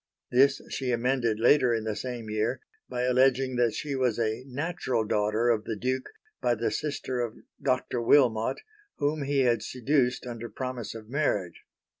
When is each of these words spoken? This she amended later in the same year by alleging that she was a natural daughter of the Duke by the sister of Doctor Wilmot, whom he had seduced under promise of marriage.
This 0.31 0.63
she 0.71 0.89
amended 0.89 1.39
later 1.39 1.75
in 1.75 1.83
the 1.83 1.95
same 1.95 2.27
year 2.27 2.59
by 2.89 3.03
alleging 3.03 3.55
that 3.57 3.75
she 3.75 3.93
was 3.95 4.17
a 4.17 4.43
natural 4.47 5.03
daughter 5.05 5.49
of 5.49 5.65
the 5.65 5.75
Duke 5.75 6.09
by 6.41 6.55
the 6.55 6.71
sister 6.71 7.19
of 7.19 7.37
Doctor 7.61 8.01
Wilmot, 8.01 8.61
whom 8.97 9.21
he 9.21 9.41
had 9.41 9.61
seduced 9.61 10.25
under 10.25 10.49
promise 10.49 10.95
of 10.95 11.07
marriage. 11.07 11.65